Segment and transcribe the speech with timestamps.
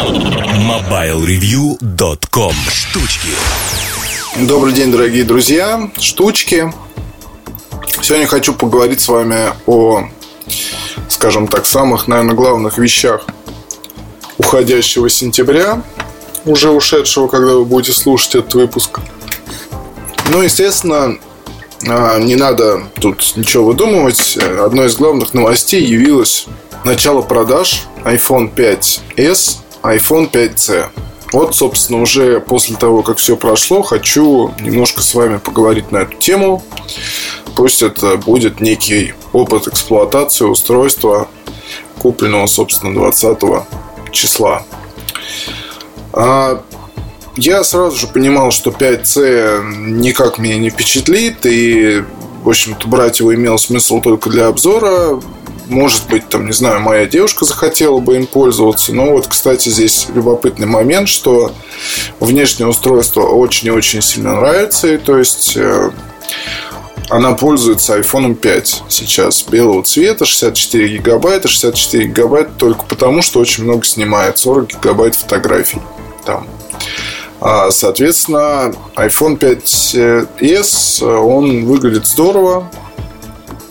[0.00, 3.28] MobileReview.com Штучки
[4.38, 5.90] Добрый день, дорогие друзья.
[5.98, 6.72] Штучки.
[8.00, 10.08] Сегодня хочу поговорить с вами о,
[11.10, 13.26] скажем так, самых, наверное, главных вещах
[14.38, 15.82] уходящего сентября,
[16.46, 19.00] уже ушедшего, когда вы будете слушать этот выпуск.
[20.30, 21.18] Ну, естественно,
[21.86, 24.38] а, не надо тут ничего выдумывать.
[24.38, 26.46] Одной из главных новостей явилось
[26.84, 29.00] начало продаж iPhone 5s,
[29.82, 30.88] iPhone 5c.
[31.32, 36.16] Вот, собственно, уже после того, как все прошло, хочу немножко с вами поговорить на эту
[36.16, 36.62] тему.
[37.54, 41.28] Пусть это будет некий опыт эксплуатации устройства,
[41.98, 43.38] купленного, собственно, 20
[44.10, 44.64] числа.
[46.12, 46.62] А
[47.36, 52.02] я сразу же понимал, что 5C никак меня не впечатлит, и,
[52.42, 55.20] в общем-то, брать его имел смысл только для обзора.
[55.70, 58.92] Может быть, там, не знаю, моя девушка захотела бы им пользоваться.
[58.92, 61.52] Но вот, кстати, здесь любопытный момент, что
[62.18, 64.88] внешнее устройство очень и очень сильно нравится.
[64.88, 65.92] И, то есть э,
[67.08, 71.46] она пользуется iPhone 5 сейчас белого цвета, 64 гигабайта.
[71.46, 75.80] 64 гигабайта только потому, что очень много снимает, 40 гигабайт фотографий
[76.26, 76.48] там.
[77.40, 82.68] А, соответственно, iPhone 5s, он выглядит здорово.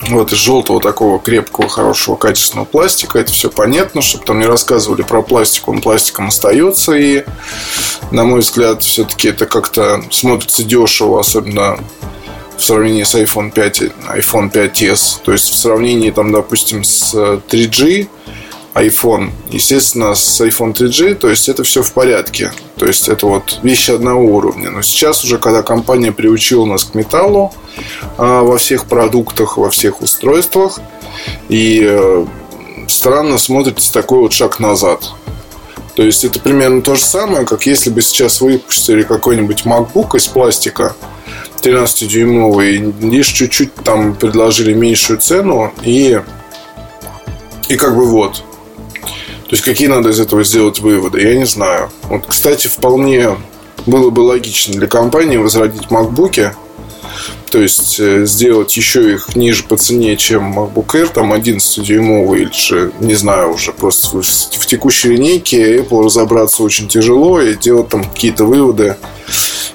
[0.09, 3.19] Вот из желтого такого крепкого, хорошего, качественного пластика.
[3.19, 6.93] Это все понятно, чтобы там не рассказывали про пластик, он пластиком остается.
[6.93, 7.25] И,
[8.09, 11.77] на мой взгляд, все-таки это как-то смотрится дешево, особенно
[12.57, 13.81] в сравнении с iPhone 5,
[14.15, 15.21] iPhone 5s.
[15.23, 18.07] То есть в сравнении, там, допустим, с 3G
[18.79, 22.51] iPhone, естественно, с iPhone 3G, то есть это все в порядке.
[22.77, 24.69] То есть это вот вещи одного уровня.
[24.69, 27.53] Но сейчас уже, когда компания приучила нас к металлу
[28.17, 30.79] а, во всех продуктах, во всех устройствах,
[31.49, 32.25] и э,
[32.87, 35.11] странно смотрится такой вот шаг назад.
[35.95, 40.27] То есть это примерно то же самое, как если бы сейчас выпустили какой-нибудь MacBook из
[40.27, 40.95] пластика
[41.61, 46.21] 13-дюймовый, лишь чуть-чуть там предложили меньшую цену и
[47.67, 48.43] и как бы вот.
[49.49, 51.89] То есть какие надо из этого сделать выводы, я не знаю.
[52.03, 53.35] Вот, кстати, вполне
[53.87, 56.53] было бы логично для компании возродить MacBook,
[57.49, 62.51] то есть э, сделать еще их ниже по цене, чем MacBook Air, там 11-дюймовый или
[62.51, 67.89] же, не знаю уже, просто в, в текущей линейке Apple разобраться очень тяжело и делать
[67.89, 68.97] там какие-то выводы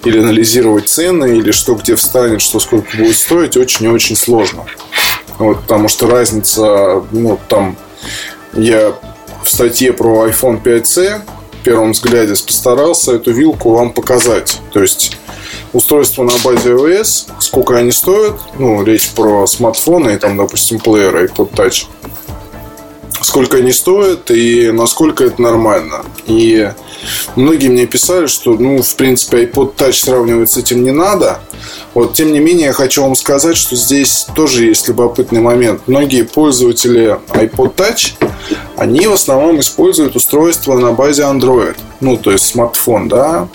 [0.05, 4.67] или анализировать цены, или что где встанет, что сколько будет стоить, очень и очень сложно.
[5.39, 7.77] Вот, потому что разница, ну, там,
[8.53, 8.95] я
[9.45, 11.21] в статье про iPhone 5C
[11.61, 14.61] в первом взгляде постарался эту вилку вам показать.
[14.73, 15.17] То есть
[15.73, 21.27] устройства на базе iOS, сколько они стоят, ну, речь про смартфоны и там, допустим, плееры,
[21.27, 21.87] iPod Touch,
[23.21, 26.05] сколько они стоят и насколько это нормально.
[26.27, 26.71] И
[27.37, 31.41] многие мне писали, что, ну, в принципе, iPod Touch сравнивать с этим не надо.
[31.95, 35.83] Вот, тем не менее, я хочу вам сказать, что здесь тоже есть любопытный момент.
[35.87, 38.15] Многие пользователи iPod Touch
[38.77, 43.49] они в основном используют устройство на базе Android, ну, то есть смартфон, да,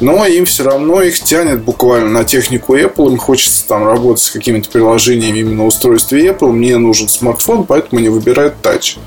[0.00, 4.30] но им все равно их тянет буквально на технику Apple, им хочется там работать с
[4.30, 8.98] какими-то приложениями именно устройстве Apple, мне нужен смартфон, поэтому они выбирают Touch.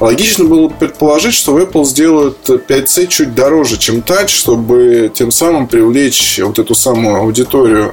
[0.00, 6.40] Логично было предположить, что Apple сделают 5C чуть дороже, чем Touch, чтобы тем самым привлечь
[6.42, 7.92] вот эту самую аудиторию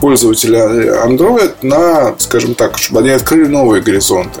[0.00, 4.40] пользователя Android на, скажем так, чтобы они открыли новые горизонты.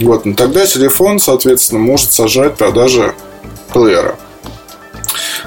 [0.00, 3.14] Вот, ну тогда телефон, соответственно, может сажать продажи
[3.72, 4.16] плеера.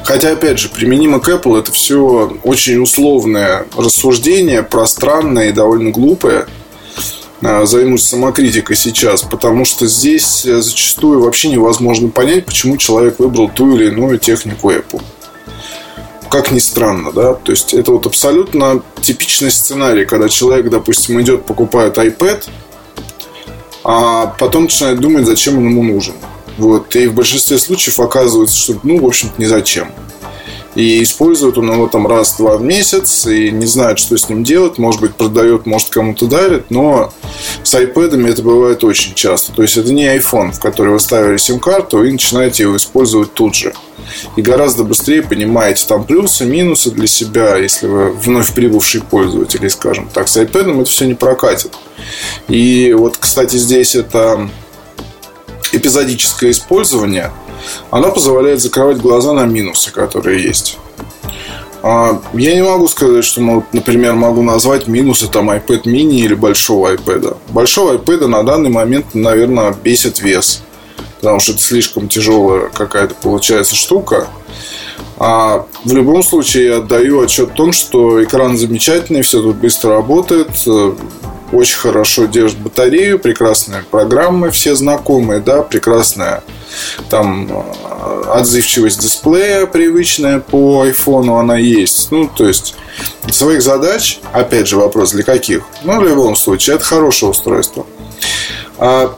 [0.04, 6.48] Хотя, опять же, применимо к Apple это все очень условное рассуждение, пространное и довольно глупое.
[7.44, 13.76] А, займусь самокритикой сейчас, потому что здесь зачастую вообще невозможно понять, почему человек выбрал ту
[13.76, 15.02] или иную технику Apple.
[16.30, 17.36] Как ни странно, да?
[17.36, 22.44] То есть это вот абсолютно типичный сценарий, когда человек, допустим, идет, покупает iPad,
[23.84, 26.16] а потом начинает думать, зачем он ему нужен.
[26.58, 26.96] Вот.
[26.96, 29.90] И в большинстве случаев оказывается, что, ну, в общем-то, не зачем.
[30.78, 34.78] И использует он его там раз-два в месяц и не знает, что с ним делать.
[34.78, 36.70] Может быть, продает, может, кому-то дарит.
[36.70, 37.12] Но
[37.64, 39.54] с iPad это бывает очень часто.
[39.54, 43.56] То есть, это не iPhone, в который вы ставили сим-карту и начинаете его использовать тут
[43.56, 43.74] же.
[44.36, 50.08] И гораздо быстрее понимаете там плюсы, минусы для себя, если вы вновь прибывший пользователь, скажем
[50.14, 50.28] так.
[50.28, 51.74] С iPad это все не прокатит.
[52.50, 54.48] И вот, кстати, здесь это
[55.72, 57.32] эпизодическое использование,
[57.92, 60.78] оно позволяет закрывать глаза на минусы, которые есть.
[61.84, 66.94] А, я не могу сказать, что, например, могу назвать минусы там iPad mini или большого
[66.94, 67.38] iPad.
[67.50, 70.64] Большого iPad на данный момент, наверное, бесит вес.
[71.20, 74.28] потому что это слишком тяжелая какая-то получается штука.
[75.20, 79.92] А в любом случае я отдаю отчет о том, что экран замечательный, все тут быстро
[79.92, 80.94] работает, э,
[81.52, 86.44] очень хорошо держит батарею, прекрасные программы, все знакомые, да, прекрасная
[87.10, 92.12] там э, отзывчивость дисплея привычная по айфону она есть.
[92.12, 92.76] Ну, то есть
[93.30, 95.64] своих задач, опять же, вопрос для каких?
[95.84, 97.86] Ну, в любом случае, это хорошее устройство.
[98.78, 99.16] А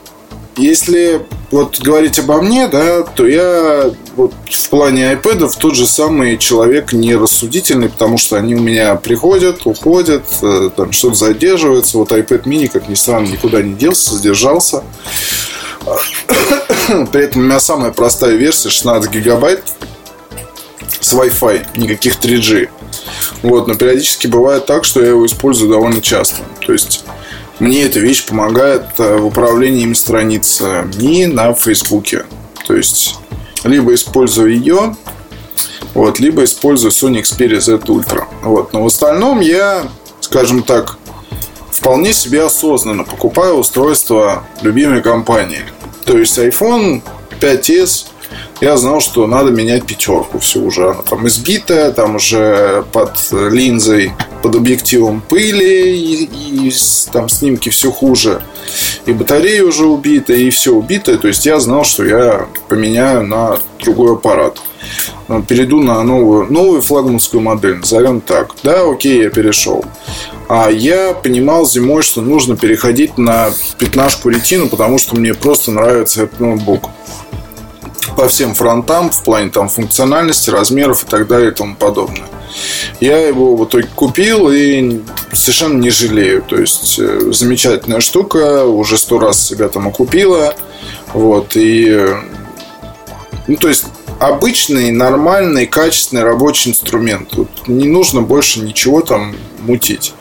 [0.57, 6.37] если вот говорить обо мне, да, то я вот в плане iPad тот же самый
[6.37, 11.97] человек нерассудительный, потому что они у меня приходят, уходят, э, там что-то задерживается.
[11.97, 14.83] Вот iPad mini, как ни странно, никуда не делся, задержался.
[17.11, 19.63] При этом у меня самая простая версия 16 гигабайт
[20.99, 22.69] с Wi-Fi, никаких 3G.
[23.43, 26.41] Вот, но периодически бывает так, что я его использую довольно часто.
[26.65, 27.05] То есть
[27.59, 30.61] мне эта вещь помогает э, в управлении им страниц
[30.97, 32.25] не на Фейсбуке.
[32.65, 33.15] То есть,
[33.63, 34.95] либо использую ее,
[35.93, 38.25] вот, либо использую Sony Xperia Z Ultra.
[38.43, 38.73] Вот.
[38.73, 39.87] Но в остальном я,
[40.21, 40.97] скажем так,
[41.71, 45.63] вполне себе осознанно покупаю устройство любимой компании.
[46.09, 47.03] То есть iPhone
[47.39, 48.07] 5s
[48.61, 50.39] я знал, что надо менять пятерку.
[50.39, 56.73] Все уже она там избитая, там уже под линзой, под объективом пыли, и, и
[57.11, 58.41] там снимки все хуже.
[59.05, 61.19] И батарея уже убита, и все убитое.
[61.19, 64.57] То есть я знал, что я поменяю на другой аппарат.
[65.47, 68.55] Перейду на новую, новую флагманскую модель, назовем так.
[68.63, 69.85] Да, окей, я перешел.
[70.49, 76.23] А я понимал зимой, что нужно переходить на пятнашку ретину, потому что мне просто нравится
[76.23, 76.89] этот ноутбук
[78.17, 82.25] по всем фронтам в плане там функциональности, размеров и так далее и тому подобное.
[82.99, 85.01] Я его в итоге купил и
[85.31, 86.41] совершенно не жалею.
[86.41, 90.55] То есть э, замечательная штука, уже сто раз себя там окупила.
[91.13, 92.07] Вот, и
[93.45, 93.85] ну, то есть
[94.19, 97.29] обычный, нормальный, качественный рабочий инструмент.
[97.29, 100.15] Тут не нужно больше ничего там мутить.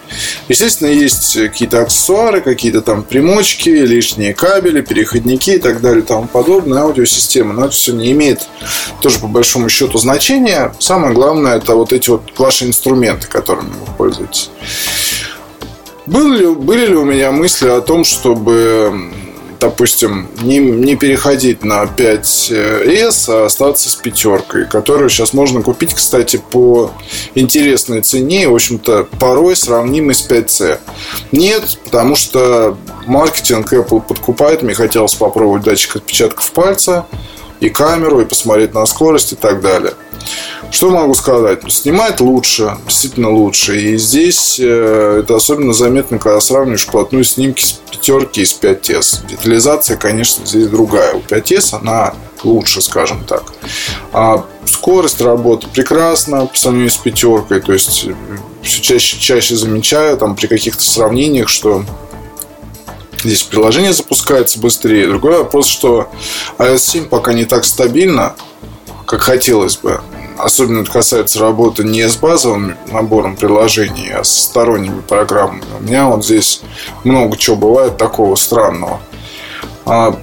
[0.49, 6.27] Естественно, есть какие-то аксессуары, какие-то там примочки, лишние кабели, переходники и так далее и тому
[6.27, 7.53] подобное, аудиосистемы.
[7.53, 8.47] Но это все не имеет
[9.01, 10.75] тоже по большому счету значения.
[10.79, 14.51] Самое главное это вот эти вот ваши инструменты, которыми вы пользуетесь.
[16.07, 19.13] Были ли, были ли у меня мысли о том, чтобы
[19.61, 26.41] допустим, не, не переходить на 5S, а остаться с пятеркой, которую сейчас можно купить, кстати,
[26.51, 26.93] по
[27.35, 30.79] интересной цене, в общем-то, порой сравнимой с 5C.
[31.33, 32.77] Нет, потому что
[33.07, 37.07] маркетинг Apple подкупает, мне хотелось попробовать датчик отпечатков пальца,
[37.61, 39.95] и камеру, и посмотреть на скорость и так далее.
[40.71, 41.61] Что могу сказать?
[41.73, 43.81] Снимает лучше, действительно лучше.
[43.81, 49.27] И здесь э, это особенно заметно, когда сравниваешь вплотную снимки с пятерки и с 5S.
[49.29, 51.15] Детализация, конечно, здесь другая.
[51.15, 53.45] У 5S она лучше, скажем так.
[54.13, 57.61] А скорость работы прекрасна по сравнению с пятеркой.
[57.61, 58.15] То есть э,
[58.63, 61.85] все чаще, чаще замечаю там при каких-то сравнениях, что
[63.25, 65.09] Здесь приложение запускается быстрее.
[65.09, 66.09] Другой вопрос, что
[66.59, 68.37] iOS 7 пока не так стабильно,
[69.07, 70.01] как хотелось бы.
[70.39, 75.63] Особенно это касается работы не с базовым набором приложений, а с сторонними программами.
[75.81, 76.63] У меня вот здесь
[77.05, 79.01] много чего бывает такого странного.
[79.85, 80.17] А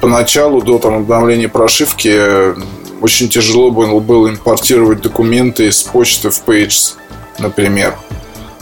[0.00, 2.54] поначалу, до там, обновления прошивки,
[3.02, 6.94] очень тяжело было импортировать документы из почты в Pages,
[7.38, 7.94] например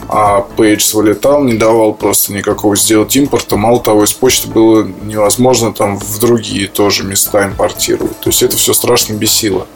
[0.07, 3.57] а Page вылетал, не давал просто никакого сделать импорта.
[3.57, 8.19] Мало того, из почты было невозможно там в другие тоже места импортировать.
[8.19, 9.67] То есть это все страшно бесило.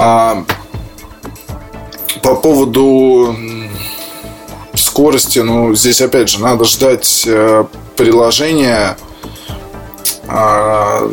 [0.00, 0.44] А
[2.22, 3.34] по поводу
[4.74, 7.64] скорости, ну, здесь опять же надо ждать э,
[7.96, 8.96] приложения,
[10.28, 11.12] э,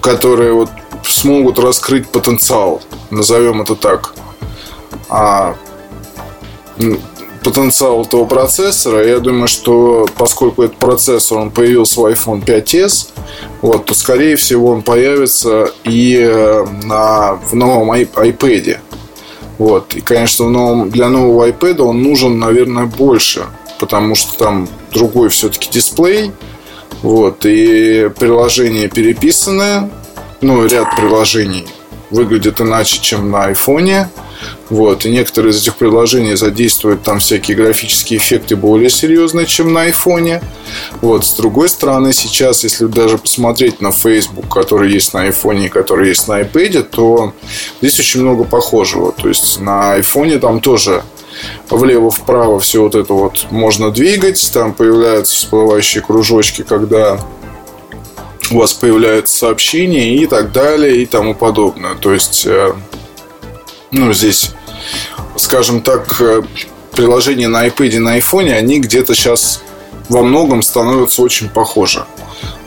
[0.00, 0.70] которые вот
[1.02, 4.14] смогут раскрыть потенциал, назовем это так.
[5.08, 5.56] А
[7.46, 9.06] потенциал этого процессора.
[9.06, 13.10] Я думаю, что поскольку этот процессор он появился в iPhone 5s,
[13.62, 18.78] вот, то скорее всего он появится и э, на, в новом iPad.
[19.58, 19.94] Вот.
[19.94, 23.44] И, конечно, в новом, для нового iPad он нужен, наверное, больше,
[23.78, 26.32] потому что там другой все-таки дисплей.
[27.02, 29.88] Вот, и приложение переписанное,
[30.40, 31.68] ну, ряд приложений
[32.10, 34.08] выглядит иначе, чем на айфоне.
[34.68, 35.04] Вот.
[35.04, 40.42] И некоторые из этих приложений задействуют там всякие графические эффекты более серьезные, чем на айфоне.
[41.00, 41.24] Вот.
[41.24, 46.08] С другой стороны, сейчас, если даже посмотреть на Facebook, который есть на айфоне и который
[46.08, 47.32] есть на iPad, то
[47.80, 49.12] здесь очень много похожего.
[49.12, 51.02] То есть на айфоне там тоже
[51.68, 54.50] влево-вправо все вот это вот можно двигать.
[54.52, 57.20] Там появляются всплывающие кружочки, когда
[58.50, 61.94] у вас появляются сообщения и так далее и тому подобное.
[61.94, 62.72] То есть, э,
[63.96, 64.50] ну, здесь,
[65.36, 66.42] скажем так, э,
[66.92, 69.62] приложения на iPad и на iPhone, они где-то сейчас
[70.08, 72.04] во многом становятся очень похожи.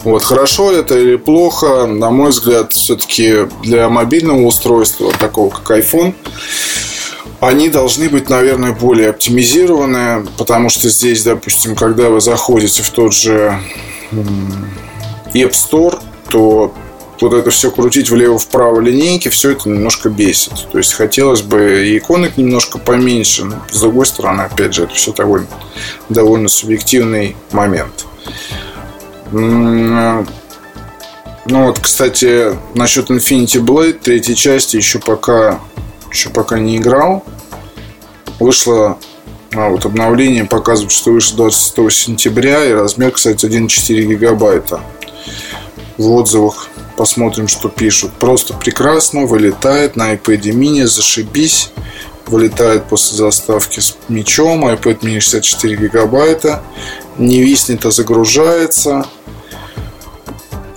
[0.03, 6.13] Вот, хорошо это или плохо, на мой взгляд, все-таки для мобильного устройства, такого как iPhone,
[7.39, 13.13] они должны быть, наверное, более оптимизированы, потому что здесь, допустим, когда вы заходите в тот
[13.13, 13.59] же
[14.11, 16.73] App Store, то
[17.21, 20.67] вот это все крутить влево-вправо линейки, все это немножко бесит.
[20.71, 24.93] То есть хотелось бы и иконок немножко поменьше, но с другой стороны, опять же, это
[24.93, 25.47] все довольно,
[26.09, 28.05] довольно субъективный момент.
[29.31, 30.25] Ну
[31.45, 35.59] вот, кстати, насчет Infinity Blade третьей части еще пока,
[36.11, 37.23] еще пока не играл.
[38.39, 38.97] Вышло
[39.51, 44.81] а вот обновление показывает, что вышло 26 сентября и размер, кстати, 1,4 гигабайта.
[45.97, 48.11] В отзывах посмотрим, что пишут.
[48.19, 51.71] Просто прекрасно, вылетает на iPad mini, зашибись.
[52.27, 56.61] Вылетает после заставки с мечом, iPad mini 64 гигабайта.
[57.17, 59.05] Не виснет, а загружается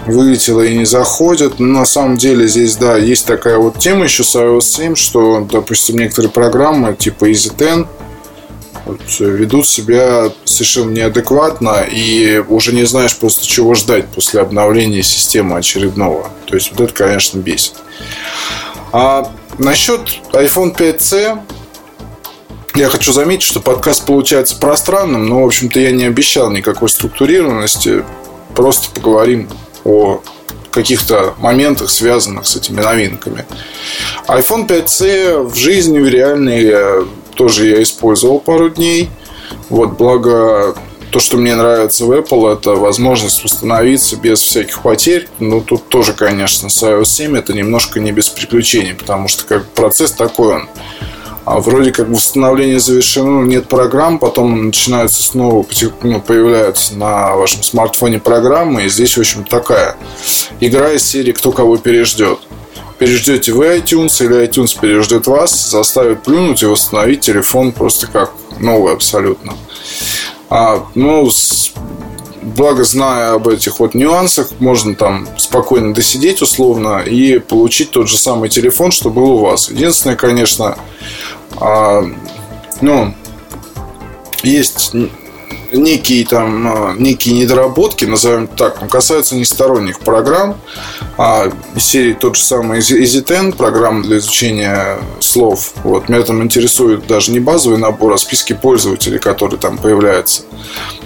[0.07, 1.59] вылетело и не заходит.
[1.59, 5.47] Но на самом деле здесь, да, есть такая вот тема еще с iOS 7, что,
[5.51, 8.02] допустим, некоторые программы типа EasyTen вот,
[9.19, 16.31] ведут себя совершенно неадекватно и уже не знаешь просто чего ждать после обновления системы очередного.
[16.47, 17.75] То есть вот это, конечно, бесит.
[18.93, 20.01] А насчет
[20.33, 21.41] iPhone 5C
[22.75, 28.05] я хочу заметить, что подкаст получается пространным, но, в общем-то, я не обещал никакой структурированности.
[28.55, 29.49] Просто поговорим
[29.85, 30.23] о
[30.71, 33.45] каких-то моментах, связанных с этими новинками.
[34.27, 39.11] iPhone 5C в жизни, в реальной, тоже я использовал пару дней.
[39.69, 40.75] Вот, благо,
[41.11, 45.29] то, что мне нравится в Apple, это возможность восстановиться без всяких потерь.
[45.39, 49.67] Ну, тут тоже, конечно, с iOS 7 это немножко не без приключений, потому что как
[49.71, 50.69] процесс такой он
[51.45, 55.67] а вроде как восстановление завершено, нет программ, потом начинаются снова,
[56.03, 59.97] ну, появляются на вашем смартфоне программы, и здесь, в общем, такая
[60.61, 62.39] игра из серии «Кто кого переждет».
[63.03, 68.93] Переждете вы iTunes или iTunes переждет вас, заставит плюнуть и восстановить телефон просто как новый
[68.93, 69.55] абсолютно.
[70.49, 71.73] А, ну, с,
[72.43, 78.17] благо зная об этих вот нюансах, можно там спокойно досидеть условно и получить тот же
[78.17, 79.69] самый телефон, что был у вас.
[79.69, 80.79] Единственное, конечно,
[81.57, 82.05] а,
[82.81, 83.17] ну,
[84.45, 84.93] есть
[85.73, 90.57] некие там а, некие недоработки, назовем так, но касаются не сторонних программ,
[91.19, 95.73] а серии тот же самый EasyTen, программа для изучения слов.
[95.85, 100.43] Вот, меня там интересует даже не базовый набор, а списки пользователей, которые там появляются.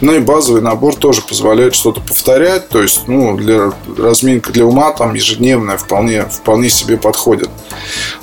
[0.00, 4.92] Ну и базовый набор тоже позволяет что-то повторять, то есть, ну, для разминка для ума
[4.92, 7.48] там ежедневная вполне, вполне себе подходит.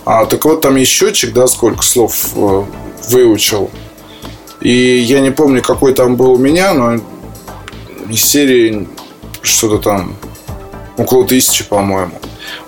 [0.06, 2.64] А, так вот, там есть счетчик, да, сколько слов э,
[3.10, 3.72] выучил
[4.64, 6.96] и я не помню, какой там был у меня, но
[8.10, 8.88] из серии
[9.42, 10.16] что-то там
[10.98, 12.14] около тысячи, по-моему.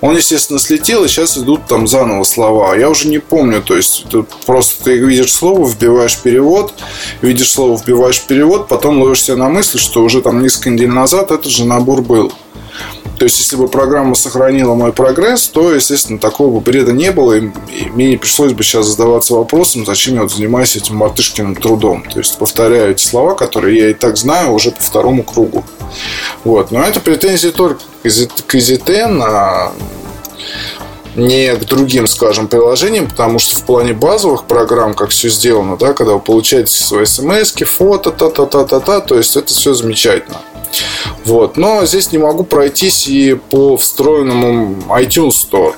[0.02, 2.76] Он, естественно, слетел, и сейчас идут там заново слова.
[2.76, 6.74] Я уже не помню, то есть тут просто ты видишь слово, вбиваешь перевод,
[7.22, 11.52] видишь слово, вбиваешь перевод, потом ловишься на мысли, что уже там несколько недель назад этот
[11.52, 12.34] же набор был.
[13.18, 17.34] То есть, если бы программа сохранила мой прогресс, то, естественно, такого бы бреда не было,
[17.34, 17.50] и,
[17.94, 22.04] мне не пришлось бы сейчас задаваться вопросом, зачем я вот занимаюсь этим мартышкиным трудом.
[22.04, 25.64] То есть, повторяю эти слова, которые я и так знаю уже по второму кругу.
[26.44, 26.72] Вот.
[26.72, 28.06] Но это претензии только к
[28.56, 29.74] EasyTen, а
[31.16, 35.94] не к другим, скажем, приложениям, потому что в плане базовых программ, как все сделано, да,
[35.94, 40.42] когда вы получаете свои смс, фото, та-та-та-та-та, то есть это все замечательно.
[41.26, 41.58] Вот.
[41.58, 45.76] Но здесь не могу пройтись и по встроенному iTunes Store.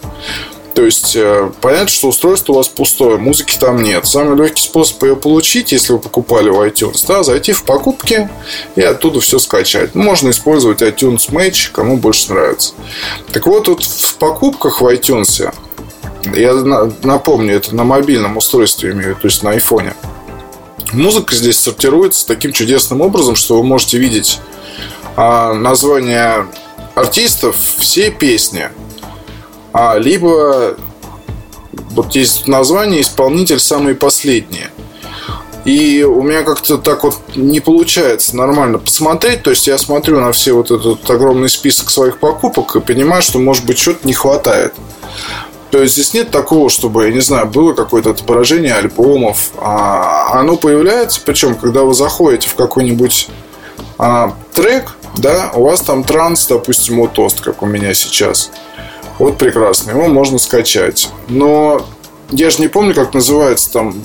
[0.77, 4.05] То есть, э, понятно, что устройство у вас пустое, музыки там нет.
[4.05, 8.29] Самый легкий способ ее получить, если вы покупали в iTunes, да, зайти в покупки
[8.75, 9.95] и оттуда все скачать.
[9.95, 12.75] Можно использовать iTunes Match, кому больше нравится.
[13.31, 15.51] Так вот, тут в покупках в iTunes,
[16.35, 16.53] я
[17.01, 19.95] напомню, это на мобильном устройстве имею, то есть на айфоне.
[20.93, 24.39] Музыка здесь сортируется таким чудесным образом, что вы можете видеть
[25.17, 26.47] а, название
[26.95, 28.69] артистов все песни.
[29.73, 30.77] А, либо
[31.91, 34.69] вот есть название исполнитель самые последние.
[35.65, 39.43] И у меня как-то так вот не получается нормально посмотреть.
[39.43, 43.39] То есть я смотрю на все вот этот огромный список своих покупок и понимаю, что
[43.39, 44.73] может быть что-то не хватает.
[45.71, 49.49] То есть здесь нет такого, чтобы, я не знаю, было какое-то отображение альбомов.
[49.57, 53.27] А оно появляется, причем, когда вы заходите в какой-нибудь
[53.97, 58.51] а, трек, да, у вас там транс, допустим, вот тост, как у меня сейчас.
[59.19, 61.09] Вот прекрасно, его можно скачать.
[61.27, 61.85] Но
[62.29, 63.95] я же не помню, как называется там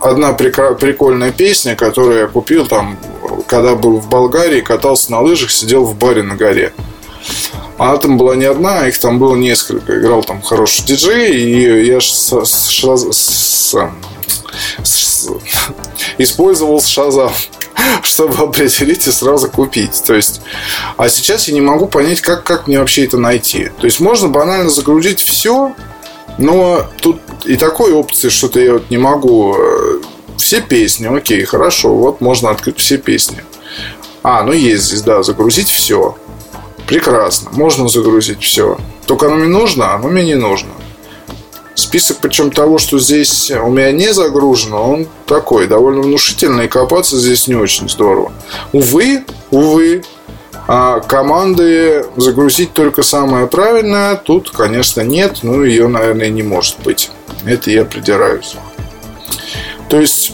[0.00, 2.98] одна прикольная песня, которую я купил там,
[3.46, 6.72] когда был в Болгарии, катался на лыжах, сидел в баре на горе.
[7.78, 9.98] Она там была не одна, а их там было несколько.
[9.98, 13.74] Играл там хороший диджей, и я с, с, с,
[14.82, 15.50] с,
[16.18, 17.32] использовал Шазам
[18.02, 20.02] чтобы определить и сразу купить.
[20.04, 20.40] То есть,
[20.96, 23.70] а сейчас я не могу понять, как, как мне вообще это найти.
[23.80, 25.74] То есть, можно банально загрузить все,
[26.38, 29.56] но тут и такой опции что-то я вот не могу.
[29.56, 30.00] Э,
[30.36, 33.42] все песни, окей, хорошо, вот можно открыть все песни.
[34.22, 36.16] А, ну есть здесь, да, загрузить все.
[36.86, 38.78] Прекрасно, можно загрузить все.
[39.06, 40.70] Только оно мне нужно, а оно мне не нужно.
[41.76, 47.18] Список, причем того, что здесь у меня не загружено, он такой, довольно внушительный, и копаться
[47.18, 48.32] здесь не очень здорово.
[48.72, 50.02] Увы, увы,
[50.68, 57.10] а команды загрузить только самое правильное тут, конечно, нет, ну ее, наверное, не может быть.
[57.44, 58.56] Это я придираюсь.
[59.90, 60.32] То есть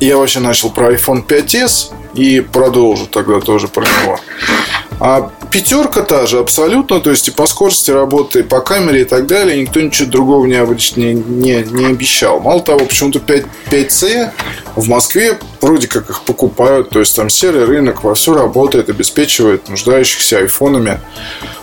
[0.00, 4.20] я вообще начал про iPhone 5s и продолжу тогда тоже про него.
[5.00, 9.04] А пятерка та же абсолютно, то есть и по скорости работы, и по камере и
[9.04, 10.56] так далее, никто ничего другого не,
[10.96, 12.40] не, не, не обещал.
[12.40, 14.30] Мало того, почему-то 5, 5C
[14.76, 20.38] в Москве вроде как их покупают, то есть там серый рынок вовсю работает, обеспечивает нуждающихся
[20.38, 21.00] айфонами.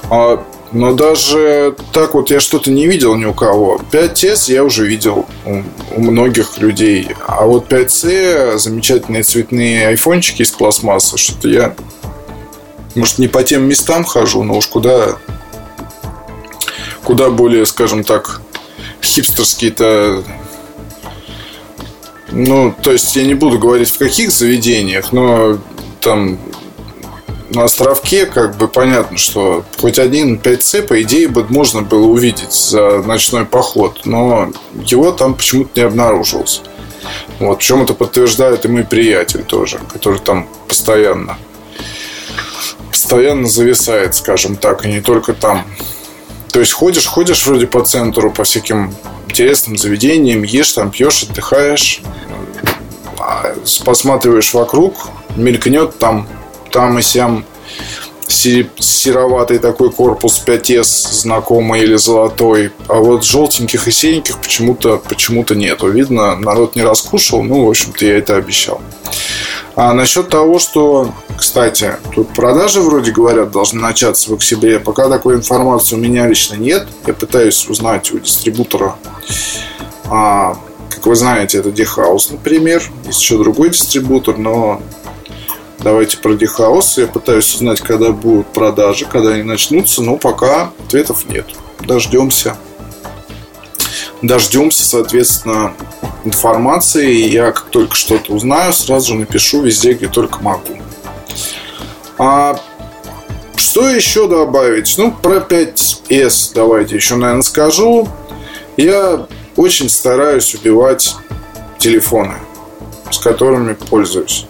[0.10, 3.80] А, но даже так вот я что-то не видел ни у кого.
[3.92, 5.62] 5S я уже видел у,
[5.96, 7.10] у многих людей.
[7.26, 11.76] А вот 5C, замечательные цветные айфончики из пластмассы, что-то я
[12.96, 15.18] может, не по тем местам хожу, но уж куда,
[17.04, 18.42] куда более, скажем так,
[19.02, 20.24] хипстерские-то
[22.32, 25.58] ну, то есть я не буду говорить в каких заведениях, но
[26.02, 26.38] там
[27.50, 32.52] на островке как бы понятно, что хоть один 5C, по идее, бы можно было увидеть
[32.52, 34.52] за ночной поход, но
[34.86, 36.62] его там почему-то не обнаруживалось.
[37.40, 41.38] Вот, причем это подтверждает и мой приятель тоже, который там постоянно
[42.96, 45.66] постоянно зависает, скажем так, и не только там.
[46.54, 48.96] То есть ходишь, ходишь вроде по центру, по всяким
[49.28, 52.02] интересным заведениям, ешь там, пьешь, отдыхаешь,
[53.20, 53.54] а
[53.84, 56.26] посматриваешь вокруг, мелькнет там,
[56.72, 57.44] там и сям
[58.28, 62.72] сероватый такой корпус 5S знакомый или золотой.
[62.88, 65.90] А вот желтеньких и синеньких почему-то почему нету.
[65.90, 67.44] Видно, народ не раскушал.
[67.44, 68.82] Ну, в общем-то, я это обещал.
[69.76, 74.80] А насчет того, что, кстати, тут продажи вроде говорят должны начаться в октябре.
[74.80, 76.88] Пока такой информации у меня лично нет.
[77.06, 78.96] Я пытаюсь узнать у дистрибутора.
[80.06, 80.58] А,
[80.90, 82.84] как вы знаете, это Дехаус, например.
[83.06, 84.82] Есть еще другой дистрибутор, но
[85.86, 86.98] давайте про Дехаус.
[86.98, 91.46] Я пытаюсь узнать, когда будут продажи, когда они начнутся, но пока ответов нет.
[91.80, 92.58] Дождемся.
[94.24, 95.76] Дождемся, соответственно,
[96.24, 97.14] информации.
[97.14, 100.76] И я как только что-то узнаю, сразу же напишу везде, где только могу.
[102.18, 102.60] А
[103.56, 104.96] что еще добавить?
[104.98, 108.08] Ну, про 5S давайте еще, наверное, скажу.
[108.76, 111.16] Я очень стараюсь убивать
[111.78, 112.38] телефоны,
[113.12, 114.48] с которыми пользуюсь.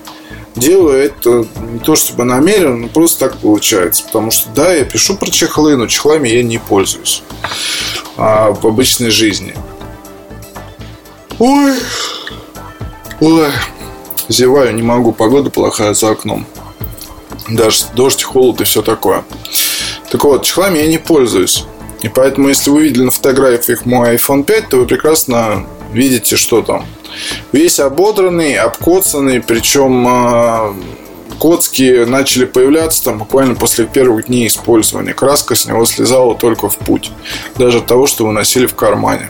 [0.55, 4.03] Делаю это не то чтобы намеренно, но просто так получается.
[4.05, 7.23] Потому что да, я пишу про чехлы, но чехлами я не пользуюсь
[8.17, 9.53] а, в обычной жизни.
[11.39, 11.73] Ой,
[13.19, 13.49] ой,
[14.29, 16.45] зеваю, не могу, погода плохая за окном.
[17.49, 19.25] Даже дождь, холод и все такое.
[20.09, 21.65] Так вот, чехлами я не пользуюсь.
[22.01, 26.61] И поэтому, если вы видели на фотографиях мой iPhone 5, то вы прекрасно видите, что
[26.61, 26.85] там.
[27.51, 30.73] Весь ободранный, обкоцанный, причем э,
[31.39, 35.13] коцки начали появляться там буквально после первых дней использования.
[35.13, 37.11] Краска с него слезала только в путь.
[37.57, 39.29] Даже от того, что вы носили в кармане.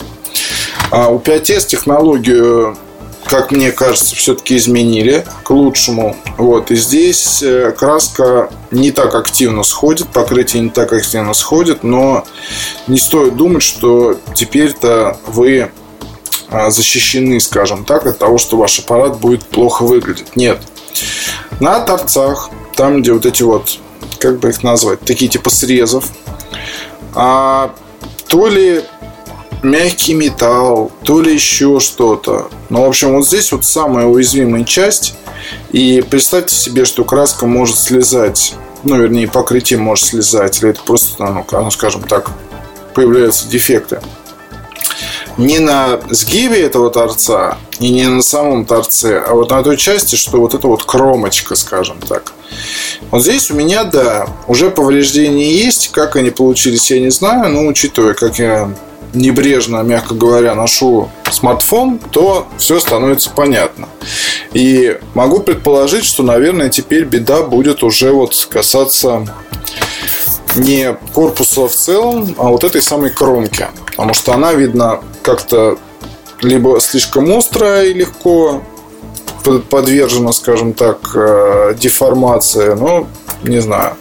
[0.92, 2.78] А у 5S технологию,
[3.26, 6.16] как мне кажется, все-таки изменили к лучшему.
[6.38, 6.72] Вот.
[6.72, 12.26] И здесь э, краска не так активно сходит, покрытие не так активно сходит, но
[12.88, 15.72] не стоит думать, что теперь-то вы а,
[16.50, 20.36] защищены, скажем так, от того, что ваш аппарат будет плохо выглядеть.
[20.36, 20.60] Нет.
[21.60, 23.78] На торцах, там, где вот эти вот,
[24.20, 26.06] как бы их назвать, такие типа срезов,
[27.14, 27.74] а,
[28.28, 28.84] то ли
[29.64, 32.50] мягкий металл, то ли еще что-то.
[32.70, 35.16] Ну, в общем, вот здесь вот самая уязвимая часть.
[35.72, 41.24] И представьте себе, что краска может слезать, ну, вернее, покрытие может слезать, или это просто,
[41.24, 42.32] ну скажем так,
[42.94, 44.02] появляются дефекты.
[45.38, 50.16] Не на сгибе этого торца и не на самом торце, а вот на той части,
[50.16, 52.34] что вот эта вот кромочка, скажем так.
[53.12, 55.92] Вот здесь у меня, да, уже повреждения есть.
[55.92, 57.52] Как они получились, я не знаю.
[57.52, 58.74] Но учитывая, как я
[59.14, 63.88] небрежно, мягко говоря, ношу смартфон, то все становится понятно.
[64.54, 69.28] И могу предположить, что, наверное, теперь беда будет уже вот касаться
[70.56, 73.68] не корпуса в целом, а вот этой самой кромки.
[73.86, 75.78] Потому что она, видно, как-то
[76.42, 78.62] либо слишком острая и легко
[79.70, 82.74] подвержена, скажем так, э, деформации.
[82.74, 83.08] Но
[83.44, 83.96] не знаю.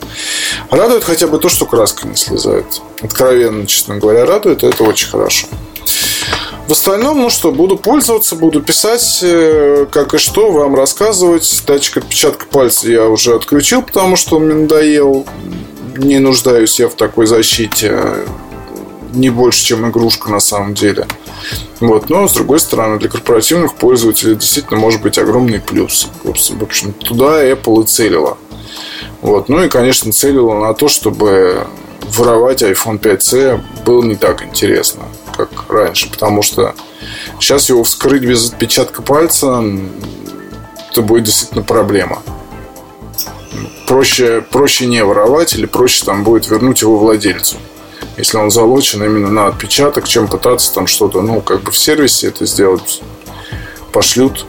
[0.70, 2.80] Радует хотя бы то, что краска не слезает.
[3.02, 5.46] Откровенно, честно говоря, радует, это очень хорошо.
[6.66, 11.62] В остальном, ну что, буду пользоваться, буду писать, э, как и что, вам рассказывать.
[11.66, 15.26] Датчик отпечатка пальца я уже отключил, потому что он мне надоел.
[15.96, 18.26] Не нуждаюсь я в такой защите.
[19.12, 21.06] Не больше, чем игрушка на самом деле.
[21.80, 22.10] Вот.
[22.10, 26.08] Но, с другой стороны, для корпоративных пользователей действительно может быть огромный плюс.
[26.24, 28.36] В общем, туда Apple и целила.
[29.20, 29.48] Вот.
[29.48, 31.66] Ну и, конечно, целила на то, чтобы
[32.08, 35.04] воровать iPhone 5C было не так интересно,
[35.36, 36.10] как раньше.
[36.10, 36.74] Потому что
[37.38, 39.62] сейчас его вскрыть без отпечатка пальца
[40.90, 42.22] это будет действительно проблема.
[43.86, 47.56] Проще, проще не воровать или проще там будет вернуть его владельцу
[48.16, 52.28] если он залочен именно на отпечаток, чем пытаться там что-то, ну, как бы в сервисе
[52.28, 53.02] это сделать,
[53.92, 54.46] пошлют.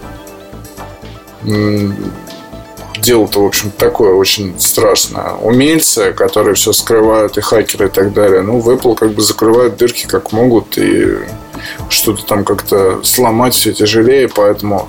[1.44, 5.34] Дело-то, в общем, такое очень страшное.
[5.34, 9.78] Умельцы, которые все скрывают, и хакеры и так далее, ну, в Apple как бы закрывают
[9.78, 11.20] дырки как могут, и
[11.90, 14.88] что-то там как-то сломать все тяжелее, поэтому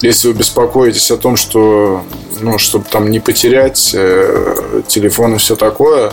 [0.00, 2.02] если вы беспокоитесь о том, что,
[2.42, 6.12] ну, чтобы там не потерять э, телефон и все такое,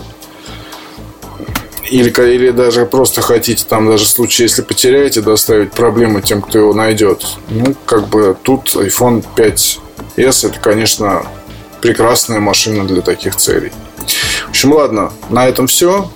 [1.89, 6.59] или, или даже просто хотите, там даже в случае, если потеряете, доставить проблемы тем, кто
[6.59, 7.25] его найдет.
[7.49, 9.79] Ну, как бы тут iPhone 5s
[10.15, 11.23] это, конечно,
[11.81, 13.71] прекрасная машина для таких целей.
[14.45, 16.11] В общем, ладно, на этом все.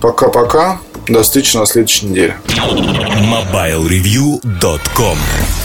[0.00, 0.80] Пока-пока.
[1.08, 2.36] До встречи на следующей неделе.
[2.46, 5.18] MobileReview.com